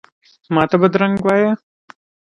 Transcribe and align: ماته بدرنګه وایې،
ماته 0.53 0.75
بدرنګه 0.81 1.23
وایې، 1.25 1.49